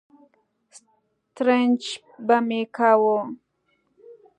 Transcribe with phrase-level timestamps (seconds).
[1.33, 1.81] سترنج
[2.25, 3.19] به مې کاوه.